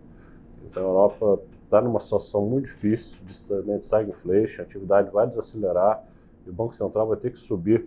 Então 0.65 0.85
a 0.85 0.89
Europa 0.89 1.43
está 1.65 1.81
numa 1.81 2.01
situação 2.01 2.45
muito 2.45 2.67
difícil 2.67 3.19
de, 3.25 3.67
né, 3.67 3.77
de 3.79 3.85
stagflation, 3.85 4.63
a 4.63 4.65
atividade 4.65 5.11
vai 5.11 5.27
desacelerar, 5.27 6.03
e 6.47 6.51
o 6.51 6.53
Banco 6.53 6.75
Central 6.75 7.07
vai 7.07 7.17
ter 7.17 7.31
que 7.31 7.39
subir 7.39 7.87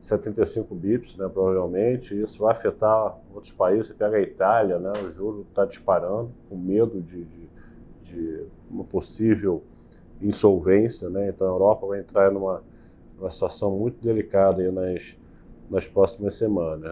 75 0.00 0.74
bips, 0.74 1.16
né, 1.16 1.28
provavelmente, 1.28 2.20
isso 2.20 2.40
vai 2.40 2.52
afetar 2.52 3.18
outros 3.34 3.52
países. 3.52 3.88
Você 3.88 3.94
pega 3.94 4.16
a 4.16 4.20
Itália, 4.20 4.78
né, 4.78 4.92
o 5.04 5.10
juro 5.10 5.46
está 5.48 5.64
disparando, 5.64 6.30
com 6.48 6.56
medo 6.56 7.00
de, 7.02 7.24
de, 7.24 7.50
de, 8.02 8.46
uma 8.70 8.84
possível 8.84 9.62
insolvência, 10.20 11.10
né, 11.10 11.28
então 11.28 11.46
a 11.46 11.50
Europa 11.50 11.86
vai 11.86 12.00
entrar 12.00 12.30
numa, 12.30 12.62
numa 13.18 13.28
situação 13.28 13.76
muito 13.76 14.02
delicada 14.02 14.62
aí 14.62 14.70
nas, 14.70 15.18
nas 15.68 15.86
próximas 15.86 16.34
semanas. 16.34 16.90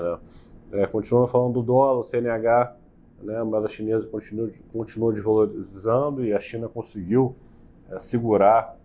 Né. 0.71 0.83
É, 0.83 0.87
continua 0.87 1.27
falando 1.27 1.55
do 1.55 1.62
dólar, 1.62 1.99
o 1.99 2.03
CNH, 2.03 2.77
né, 3.23 3.38
a 3.38 3.45
moeda 3.45 3.69
chinesa 3.69 4.07
continua, 4.07 4.50
continua 4.71 5.12
desvalorizando 5.12 6.25
e 6.25 6.33
a 6.33 6.38
China 6.38 6.69
conseguiu 6.69 7.35
é, 7.91 7.99
segurar 7.99 8.78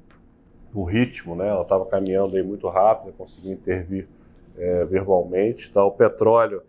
o 0.74 0.84
ritmo, 0.84 1.36
né? 1.36 1.48
Ela 1.48 1.62
estava 1.62 1.86
caminhando 1.86 2.36
aí 2.36 2.44
muito 2.44 2.68
rápido, 2.68 3.14
conseguiu 3.18 3.54
intervir 3.54 4.08
é, 4.58 4.84
verbalmente. 4.86 5.72
Tá? 5.72 5.84
O 5.84 5.92
petróleo 5.92 6.62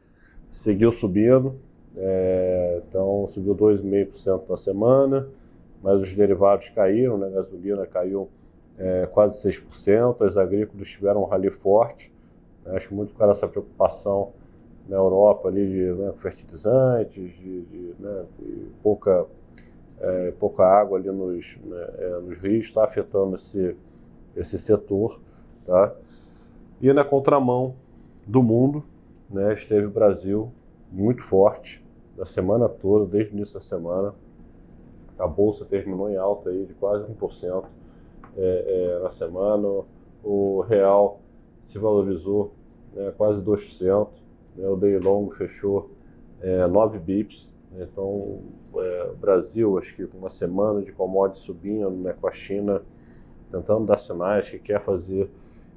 seguiu 0.52 0.92
subindo, 0.92 1.54
é, 1.96 2.82
então 2.86 3.26
subiu 3.26 3.54
2,5% 3.54 4.48
na 4.48 4.56
semana, 4.56 5.28
mas 5.82 6.02
os 6.02 6.12
derivados 6.12 6.68
caíram, 6.68 7.16
né? 7.18 7.26
A 7.28 7.30
gasolina 7.30 7.86
caiu 7.86 8.28
é, 8.78 9.06
quase 9.12 9.48
6%, 9.48 10.24
as 10.26 10.36
agrícolas 10.36 10.88
tiveram 10.88 11.22
um 11.22 11.26
rally 11.26 11.50
forte. 11.50 12.12
Né? 12.64 12.76
Acho 12.76 12.94
muito 12.94 13.12
por 13.12 13.18
causa 13.18 13.34
dessa 13.34 13.48
preocupação 13.48 14.32
na 14.88 14.96
Europa 14.96 15.48
ali 15.48 15.66
de 15.66 15.92
né, 15.92 16.12
fertilizantes, 16.18 17.32
de, 17.34 17.62
de, 17.62 17.94
né, 17.98 18.24
de 18.38 18.66
pouca, 18.82 19.26
é, 20.00 20.32
pouca 20.38 20.64
água 20.64 20.98
ali 20.98 21.10
nos, 21.10 21.56
né, 21.64 21.86
é, 21.98 22.20
nos 22.20 22.38
rios, 22.38 22.66
está 22.66 22.84
afetando 22.84 23.34
esse, 23.34 23.74
esse 24.36 24.58
setor. 24.58 25.20
Tá? 25.64 25.94
E 26.80 26.92
na 26.92 27.04
contramão 27.04 27.74
do 28.26 28.42
mundo, 28.42 28.84
né, 29.30 29.52
esteve 29.52 29.86
o 29.86 29.90
Brasil 29.90 30.52
muito 30.90 31.22
forte 31.22 31.84
na 32.16 32.24
semana 32.24 32.68
toda, 32.68 33.06
desde 33.06 33.32
o 33.32 33.34
início 33.34 33.54
da 33.54 33.60
semana. 33.60 34.14
A 35.18 35.26
bolsa 35.26 35.64
terminou 35.64 36.10
em 36.10 36.16
alta 36.16 36.50
aí 36.50 36.64
de 36.66 36.74
quase 36.74 37.04
1% 37.04 37.64
é, 38.36 38.96
é, 38.96 39.02
na 39.02 39.10
semana. 39.10 39.84
O 40.22 40.60
real 40.60 41.20
se 41.66 41.78
valorizou 41.78 42.52
né, 42.94 43.12
quase 43.16 43.42
2%. 43.42 44.08
Né, 44.56 44.68
o 44.68 44.76
day 44.76 44.98
long 44.98 45.30
fechou 45.30 45.90
é, 46.40 46.66
9 46.66 46.98
bips. 46.98 47.52
Então, 47.76 48.40
é, 48.76 49.10
o 49.12 49.16
Brasil, 49.16 49.76
acho 49.76 49.96
que 49.96 50.06
com 50.06 50.18
uma 50.18 50.30
semana 50.30 50.82
de 50.82 50.92
commodities 50.92 51.42
subindo 51.42 51.90
né, 51.90 52.14
com 52.20 52.26
a 52.26 52.30
China, 52.30 52.82
tentando 53.54 53.86
dar 53.86 53.96
sinais 53.96 54.50
que 54.50 54.58
quer 54.58 54.80
fazer 54.80 55.30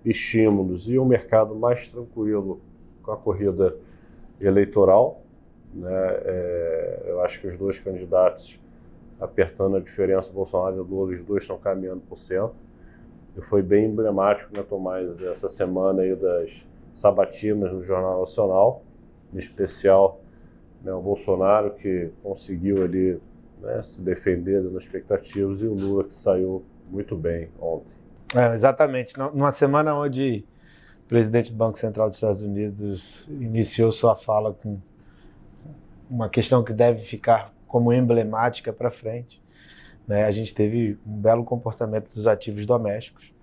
estímulos 0.03 0.87
e 0.89 0.97
um 0.97 1.05
mercado 1.05 1.55
mais 1.55 1.87
tranquilo 1.87 2.59
com 3.03 3.11
a 3.11 3.17
corrida 3.17 3.75
eleitoral. 4.41 5.21
Né, 5.73 5.89
é, 5.91 7.05
eu 7.07 7.21
acho 7.21 7.39
que 7.39 7.47
os 7.47 7.55
dois 7.55 7.77
candidatos 7.77 8.59
apertando 9.19 9.77
a 9.77 9.79
diferença 9.79 10.31
Bolsonaro 10.31 10.75
e 10.75 10.79
Lula, 10.79 11.13
os 11.13 11.25
dois 11.25 11.43
estão 11.43 11.57
caminhando 11.57 12.01
por 12.01 12.17
cento. 12.17 12.55
E 13.35 13.41
foi 13.41 13.61
bem 13.61 13.85
emblemático, 13.85 14.55
né, 14.55 14.63
Tomás, 14.63 15.21
essa 15.21 15.49
semana 15.49 16.01
aí 16.01 16.15
das 16.15 16.65
sabatinas 16.93 17.71
no 17.71 17.81
Jornal 17.81 18.19
Nacional, 18.19 18.81
em 19.31 19.37
especial 19.37 20.19
né, 20.83 20.91
o 20.93 21.01
Bolsonaro, 21.01 21.71
que 21.71 22.09
conseguiu 22.23 22.83
ali 22.83 23.19
né, 23.61 23.81
se 23.83 24.01
defender 24.01 24.63
das 24.63 24.83
expectativas, 24.83 25.61
e 25.61 25.67
o 25.67 25.73
Lula, 25.73 26.03
que 26.03 26.13
saiu 26.13 26.63
muito 26.89 27.15
bem 27.15 27.49
ontem. 27.59 27.93
É, 28.35 28.53
exatamente. 28.53 29.17
Numa 29.17 29.51
semana 29.51 29.95
onde 29.95 30.45
o 31.05 31.07
presidente 31.07 31.51
do 31.51 31.57
Banco 31.57 31.77
Central 31.77 32.07
dos 32.07 32.17
Estados 32.17 32.41
Unidos 32.41 33.27
iniciou 33.29 33.91
sua 33.91 34.15
fala 34.15 34.53
com 34.53 34.79
uma 36.09 36.29
questão 36.29 36.63
que 36.63 36.73
deve 36.73 37.01
ficar 37.01 37.53
como 37.67 37.91
emblemática 37.91 38.71
para 38.71 38.89
frente, 38.89 39.41
né, 40.07 40.23
a 40.23 40.31
gente 40.31 40.55
teve 40.55 40.97
um 41.05 41.17
belo 41.17 41.43
comportamento 41.43 42.05
dos 42.13 42.25
ativos 42.25 42.65
domésticos. 42.65 43.33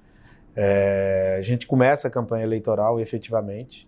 É, 0.56 1.36
a 1.38 1.42
gente 1.42 1.66
começa 1.66 2.08
a 2.08 2.10
campanha 2.10 2.44
eleitoral 2.44 2.98
efetivamente 3.00 3.86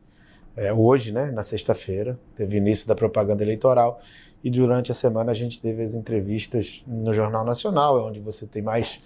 é, 0.56 0.72
hoje, 0.72 1.12
né, 1.12 1.30
na 1.30 1.42
sexta-feira, 1.42 2.18
teve 2.34 2.56
início 2.56 2.88
da 2.88 2.94
propaganda 2.94 3.42
eleitoral 3.42 4.00
e 4.42 4.50
durante 4.50 4.90
a 4.90 4.94
semana 4.94 5.32
a 5.32 5.34
gente 5.34 5.60
teve 5.60 5.82
as 5.82 5.94
entrevistas 5.94 6.82
no 6.86 7.12
Jornal 7.12 7.44
Nacional, 7.44 8.06
onde 8.06 8.20
você 8.20 8.46
tem 8.46 8.62
mais 8.62 9.00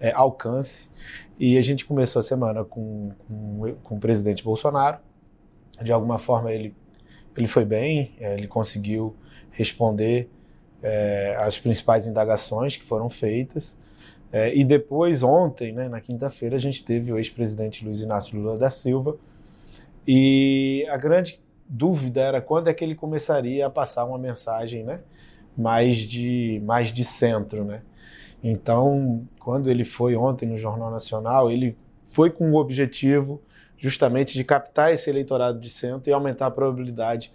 é, 0.00 0.12
alcance. 0.12 0.88
E 1.38 1.56
a 1.56 1.62
gente 1.62 1.84
começou 1.84 2.20
a 2.20 2.22
semana 2.22 2.64
com, 2.64 3.12
com, 3.26 3.76
com, 3.82 3.96
o 3.96 4.00
presidente 4.00 4.42
Bolsonaro. 4.42 4.98
De 5.82 5.92
alguma 5.92 6.18
forma 6.18 6.52
ele, 6.52 6.74
ele 7.36 7.46
foi 7.46 7.64
bem, 7.64 8.12
é, 8.18 8.34
ele 8.34 8.48
conseguiu 8.48 9.14
responder 9.50 10.28
é, 10.82 11.36
as 11.38 11.58
principais 11.58 12.06
indagações 12.06 12.76
que 12.76 12.84
foram 12.84 13.08
feitas. 13.08 13.76
É, 14.30 14.54
e 14.54 14.64
depois, 14.64 15.22
ontem, 15.22 15.72
né, 15.72 15.88
na 15.88 16.00
quinta-feira, 16.00 16.56
a 16.56 16.58
gente 16.58 16.84
teve 16.84 17.12
o 17.12 17.16
ex-presidente 17.16 17.84
Luiz 17.84 18.02
Inácio 18.02 18.38
Lula 18.38 18.58
da 18.58 18.68
Silva. 18.68 19.16
E 20.06 20.86
a 20.90 20.96
grande 20.96 21.40
dúvida 21.68 22.20
era 22.20 22.40
quando 22.40 22.68
é 22.68 22.74
que 22.74 22.84
ele 22.84 22.94
começaria 22.94 23.66
a 23.66 23.70
passar 23.70 24.04
uma 24.04 24.18
mensagem 24.18 24.84
né, 24.84 25.00
mais, 25.56 25.96
de, 25.96 26.62
mais 26.64 26.92
de 26.92 27.04
centro. 27.04 27.64
Né? 27.64 27.82
Então, 28.42 29.26
quando 29.38 29.70
ele 29.70 29.84
foi 29.84 30.14
ontem 30.14 30.46
no 30.46 30.56
Jornal 30.56 30.90
Nacional, 30.90 31.50
ele 31.50 31.76
foi 32.10 32.30
com 32.30 32.50
o 32.52 32.56
objetivo 32.56 33.40
justamente 33.76 34.34
de 34.34 34.44
captar 34.44 34.92
esse 34.92 35.08
eleitorado 35.08 35.58
de 35.58 35.70
centro 35.70 36.10
e 36.10 36.12
aumentar 36.12 36.46
a 36.46 36.50
probabilidade 36.50 37.30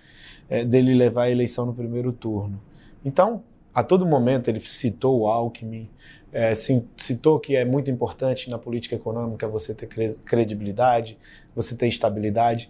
é, 0.50 0.64
dele 0.64 0.94
levar 0.94 1.24
a 1.24 1.32
eleição 1.32 1.66
no 1.66 1.74
primeiro 1.74 2.12
turno. 2.12 2.60
Então, 3.04 3.44
a 3.74 3.82
todo 3.82 4.06
momento 4.06 4.50
ele 4.50 4.60
citou 4.60 5.22
o 5.22 5.28
Alckmin, 5.28 5.90
é, 6.32 6.54
citou 6.54 7.40
que 7.40 7.56
é 7.56 7.64
muito 7.64 7.90
importante 7.90 8.50
na 8.50 8.58
política 8.58 8.96
econômica 8.96 9.48
você 9.48 9.74
ter 9.74 9.88
credibilidade, 10.26 11.18
você 11.56 11.76
ter 11.76 11.88
estabilidade. 11.88 12.70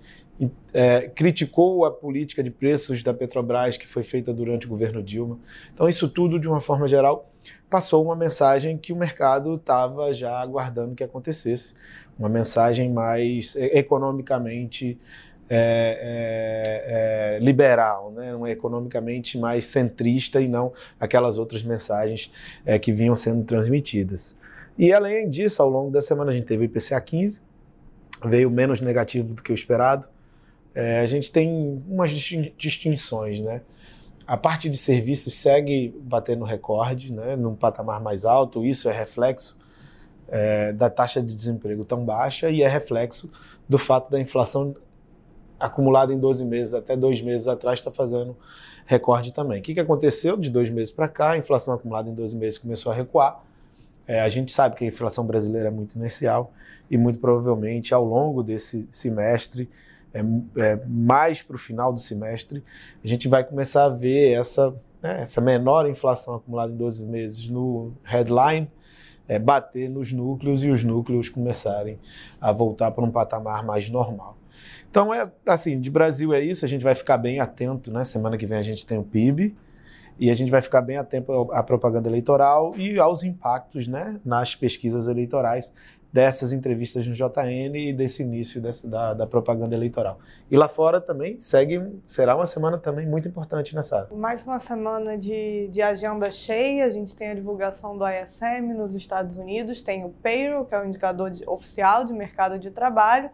É, 0.74 1.10
criticou 1.10 1.86
a 1.86 1.92
política 1.92 2.44
de 2.44 2.50
preços 2.50 3.04
da 3.04 3.14
Petrobras 3.14 3.78
que 3.78 3.88
foi 3.88 4.02
feita 4.02 4.34
durante 4.34 4.66
o 4.66 4.70
governo 4.70 5.02
Dilma. 5.04 5.40
Então, 5.74 5.88
isso 5.88 6.10
tudo, 6.10 6.40
de 6.40 6.48
uma 6.48 6.60
forma 6.60 6.88
geral, 6.88 7.32
passou 7.70 8.04
uma 8.04 8.16
mensagem 8.16 8.78
que 8.78 8.92
o 8.92 8.96
mercado 8.96 9.56
estava 9.56 10.12
já 10.14 10.40
aguardando 10.40 10.96
que 10.96 11.04
acontecesse. 11.04 11.76
Uma 12.18 12.30
mensagem 12.30 12.92
mais 12.92 13.56
economicamente 13.56 15.00
é, 15.50 17.36
é, 17.36 17.36
é, 17.36 17.40
liberal, 17.40 18.12
né? 18.12 18.36
um 18.36 18.48
economicamente 18.48 19.38
mais 19.38 19.66
centrista 19.66 20.42
e 20.42 20.48
não 20.48 20.74
aquelas 21.00 21.38
outras 21.38 21.64
mensagens 21.64 22.32
é, 22.66 22.80
que 22.80 22.92
vinham 22.92 23.16
sendo 23.16 23.44
transmitidas. 23.44 24.36
E 24.78 24.92
além 24.92 25.30
disso, 25.30 25.62
ao 25.62 25.70
longo 25.70 25.92
da 25.92 26.02
semana 26.02 26.32
a 26.32 26.34
gente 26.34 26.48
teve 26.48 26.64
o 26.64 26.66
IPCA 26.66 27.00
15, 27.00 27.42
veio 28.26 28.50
menos 28.50 28.82
negativo 28.82 29.34
do 29.34 29.44
que 29.44 29.52
o 29.52 29.56
esperado. 29.56 30.08
É, 30.76 31.00
a 31.00 31.06
gente 31.06 31.32
tem 31.32 31.84
umas 31.88 32.12
distinções, 32.58 33.42
né? 33.42 33.62
A 34.26 34.38
parte 34.38 34.70
de 34.70 34.78
serviços 34.78 35.34
segue 35.34 35.94
batendo 36.02 36.46
recorde, 36.46 37.12
né, 37.12 37.36
num 37.36 37.56
patamar 37.56 38.02
mais 38.02 38.24
alto. 38.24 38.66
Isso 38.66 38.88
é 38.88 38.92
reflexo 38.92 39.58
é, 40.30 40.72
da 40.72 40.90
taxa 40.90 41.22
de 41.22 41.36
desemprego 41.36 41.84
tão 41.84 42.04
baixa 42.06 42.50
e 42.50 42.62
é 42.62 42.68
reflexo 42.68 43.30
do 43.68 43.78
fato 43.78 44.10
da 44.10 44.20
inflação 44.20 44.74
acumulada 45.60 46.14
em 46.14 46.20
12 46.20 46.46
meses, 46.46 46.74
até 46.74 46.96
dois 46.96 47.22
meses 47.22 47.48
atrás, 47.48 47.80
está 47.80 47.92
fazendo 47.92 48.36
recorde 48.86 49.32
também. 49.32 49.60
O 49.60 49.62
que, 49.62 49.74
que 49.74 49.80
aconteceu 49.80 50.36
de 50.36 50.50
dois 50.50 50.70
meses 50.70 50.92
para 50.92 51.08
cá? 51.08 51.32
A 51.32 51.38
inflação 51.38 51.74
acumulada 51.74 52.10
em 52.10 52.14
12 52.14 52.36
meses 52.36 52.58
começou 52.58 52.92
a 52.92 52.96
recuar. 52.96 53.44
É, 54.06 54.20
a 54.20 54.28
gente 54.28 54.52
sabe 54.52 54.76
que 54.76 54.84
a 54.84 54.88
inflação 54.88 55.26
brasileira 55.26 55.68
é 55.68 55.72
muito 55.72 55.96
inercial 55.96 56.52
e 56.90 56.98
muito 56.98 57.20
provavelmente 57.20 57.94
ao 57.94 58.04
longo 58.04 58.44
desse 58.44 58.88
semestre, 58.92 59.70
é, 60.14 60.20
é, 60.58 60.80
mais 60.88 61.42
para 61.42 61.56
o 61.56 61.60
final 61.60 61.92
do 61.92 62.00
semestre, 62.00 62.64
a 63.04 63.08
gente 63.08 63.28
vai 63.28 63.44
começar 63.44 63.86
a 63.86 63.90
ver 63.90 64.34
essa, 64.34 64.74
né, 65.02 65.22
essa 65.22 65.42
menor 65.42 65.90
inflação 65.90 66.36
acumulada 66.36 66.72
em 66.72 66.78
12 66.78 67.06
meses 67.06 67.50
no 67.50 67.94
headline 68.04 68.70
é, 69.28 69.40
bater 69.40 69.90
nos 69.90 70.12
núcleos 70.12 70.64
e 70.64 70.70
os 70.70 70.84
núcleos 70.84 71.30
começarem 71.30 72.00
a 72.40 72.52
voltar 72.52 72.92
para 72.92 73.04
um 73.04 73.12
patamar 73.12 73.66
mais 73.66 73.90
normal. 73.90 74.38
Então, 74.90 75.14
é 75.14 75.30
assim, 75.46 75.80
de 75.80 75.90
Brasil 75.90 76.34
é 76.34 76.42
isso, 76.42 76.64
a 76.64 76.68
gente 76.68 76.84
vai 76.84 76.94
ficar 76.94 77.18
bem 77.18 77.40
atento, 77.40 77.92
né? 77.92 78.04
Semana 78.04 78.38
que 78.38 78.46
vem 78.46 78.58
a 78.58 78.62
gente 78.62 78.86
tem 78.86 78.98
o 78.98 79.04
PIB 79.04 79.56
e 80.20 80.30
a 80.30 80.36
gente 80.36 80.52
vai 80.52 80.62
ficar 80.62 80.82
bem 80.82 80.98
atento 80.98 81.52
à 81.52 81.64
propaganda 81.64 82.08
eleitoral 82.08 82.74
e 82.78 83.00
aos 83.00 83.24
impactos, 83.24 83.88
né, 83.88 84.20
nas 84.24 84.54
pesquisas 84.54 85.08
eleitorais 85.08 85.74
dessas 86.14 86.54
entrevistas 86.54 87.08
no 87.08 87.16
JN 87.16 87.76
e 87.76 87.92
desse 87.92 88.22
início 88.22 88.62
dessa, 88.62 88.88
da, 88.88 89.16
da, 89.16 89.26
propaganda 89.26 89.76
eleitoral. 89.76 90.20
E 90.50 90.56
lá 90.56 90.70
fora 90.70 91.02
também 91.02 91.42
segue, 91.42 91.82
será 92.06 92.36
uma 92.36 92.46
semana 92.46 92.78
também 92.78 93.08
muito 93.08 93.28
importante 93.28 93.74
nessa 93.74 94.02
área. 94.02 94.16
Mais 94.16 94.44
uma 94.44 94.60
semana 94.60 95.18
de, 95.18 95.68
de 95.70 95.82
agenda 95.82 96.30
cheia, 96.30 96.86
a 96.86 96.90
gente 96.92 97.16
tem 97.16 97.32
a 97.32 97.34
divulgação 97.34 97.98
do 97.98 98.06
ISM 98.08 98.76
nos 98.78 98.94
Estados 98.94 99.38
Unidos, 99.38 99.82
tem 99.82 100.06
o 100.06 100.10
payroll, 100.10 100.66
que 100.66 100.76
é 100.76 100.80
o 100.80 100.86
indicador 100.86 101.32
de, 101.32 101.44
oficial 101.50 102.06
de 102.06 102.14
mercado 102.14 102.60
de 102.60 102.70
trabalho, 102.70 103.32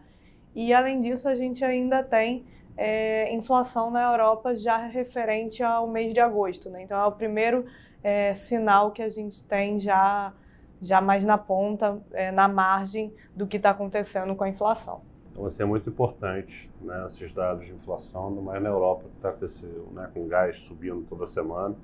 e 0.54 0.72
além 0.72 1.00
disso, 1.00 1.28
a 1.28 1.34
gente 1.34 1.62
ainda 1.62 2.02
tem 2.02 2.46
é, 2.76 3.32
inflação 3.34 3.90
na 3.90 4.10
Europa 4.10 4.56
já 4.56 4.78
referente 4.78 5.62
ao 5.62 5.86
mês 5.86 6.14
de 6.14 6.20
agosto. 6.20 6.70
Né? 6.70 6.82
Então, 6.82 6.98
é 6.98 7.06
o 7.06 7.12
primeiro 7.12 7.66
é, 8.02 8.32
sinal 8.32 8.90
que 8.90 9.02
a 9.02 9.08
gente 9.08 9.44
tem 9.44 9.78
já, 9.78 10.32
já 10.80 11.00
mais 11.00 11.24
na 11.24 11.36
ponta, 11.36 12.00
é, 12.12 12.30
na 12.30 12.48
margem 12.48 13.12
do 13.34 13.46
que 13.46 13.56
está 13.56 13.70
acontecendo 13.70 14.34
com 14.34 14.44
a 14.44 14.48
inflação. 14.48 15.02
Então, 15.30 15.42
vai 15.42 15.50
ser 15.52 15.64
muito 15.64 15.88
importante 15.88 16.70
né, 16.80 17.06
esses 17.06 17.32
dados 17.32 17.64
de 17.64 17.72
inflação, 17.72 18.28
ainda 18.28 18.40
mais 18.40 18.62
na 18.62 18.68
Europa, 18.68 19.04
que 19.04 19.16
está 19.16 19.32
com, 19.32 19.94
né, 19.94 20.10
com 20.12 20.26
gás 20.26 20.58
subindo 20.60 21.04
toda 21.08 21.26
semana. 21.26 21.74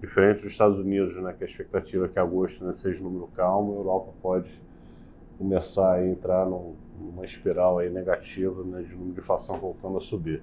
Diferente 0.00 0.42
dos 0.42 0.52
Estados 0.52 0.78
Unidos, 0.78 1.14
né, 1.16 1.34
que 1.36 1.44
a 1.44 1.46
expectativa 1.46 2.06
é 2.06 2.08
que 2.08 2.18
agosto 2.18 2.64
né, 2.64 2.72
seja 2.72 3.00
um 3.00 3.10
número 3.10 3.26
calmo, 3.36 3.74
a 3.74 3.76
Europa 3.76 4.12
pode 4.22 4.62
começar 5.36 5.92
a 5.92 6.06
entrar 6.06 6.46
num, 6.46 6.74
numa 6.98 7.24
espiral 7.24 7.78
aí 7.78 7.90
negativa 7.90 8.62
né, 8.62 8.82
de 8.82 8.94
número 8.94 9.14
de 9.14 9.20
inflação 9.20 9.56
voltando 9.56 9.98
a 9.98 10.00
subir. 10.00 10.42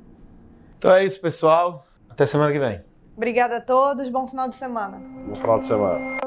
Então 0.78 0.92
é 0.92 1.04
isso, 1.04 1.20
pessoal. 1.20 1.86
Até 2.10 2.26
semana 2.26 2.52
que 2.52 2.60
vem. 2.60 2.82
Obrigada 3.16 3.58
a 3.58 3.62
todos. 3.62 4.10
Bom 4.10 4.28
final 4.28 4.48
de 4.48 4.56
semana. 4.56 5.00
Bom 5.28 5.36
final 5.36 5.60
de 5.60 5.68
semana. 5.68 6.27